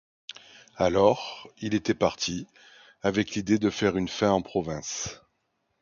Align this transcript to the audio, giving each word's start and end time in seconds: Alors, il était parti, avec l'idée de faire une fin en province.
Alors, 0.77 1.47
il 1.59 1.75
était 1.75 1.93
parti, 1.93 2.47
avec 3.03 3.35
l'idée 3.35 3.59
de 3.59 3.69
faire 3.69 3.97
une 3.97 4.07
fin 4.07 4.31
en 4.31 4.41
province. 4.41 5.21